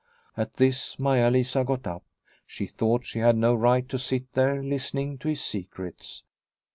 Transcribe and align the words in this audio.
At 0.35 0.53
this, 0.55 0.97
Maia 0.97 1.29
Lisa 1.29 1.63
got 1.63 1.85
up. 1.85 2.03
She 2.47 2.65
thought 2.65 3.05
she 3.05 3.19
had 3.19 3.37
no 3.37 3.53
right 3.53 3.87
to 3.89 3.99
sit 3.99 4.33
there 4.33 4.63
listening 4.63 5.19
to 5.19 5.27
his 5.27 5.43
secrets. 5.43 6.23